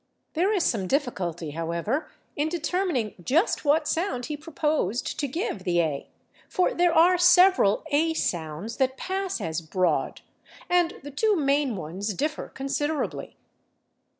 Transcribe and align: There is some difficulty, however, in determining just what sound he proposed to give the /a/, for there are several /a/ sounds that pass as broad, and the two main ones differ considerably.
There 0.33 0.51
is 0.51 0.63
some 0.63 0.87
difficulty, 0.87 1.51
however, 1.51 2.09
in 2.35 2.49
determining 2.49 3.13
just 3.23 3.63
what 3.63 3.87
sound 3.87 4.25
he 4.25 4.35
proposed 4.35 5.19
to 5.19 5.27
give 5.27 5.59
the 5.63 5.75
/a/, 5.75 6.07
for 6.49 6.73
there 6.73 6.91
are 6.91 7.19
several 7.19 7.83
/a/ 7.93 8.17
sounds 8.17 8.77
that 8.77 8.97
pass 8.97 9.39
as 9.39 9.61
broad, 9.61 10.21
and 10.67 10.95
the 11.03 11.11
two 11.11 11.35
main 11.35 11.75
ones 11.75 12.15
differ 12.15 12.47
considerably. 12.47 13.35